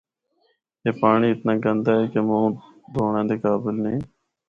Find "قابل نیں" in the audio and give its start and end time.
3.43-3.99